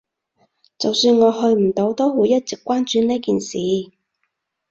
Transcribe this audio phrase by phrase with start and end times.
[0.79, 3.59] 就算我去唔到，都會一直關注呢件事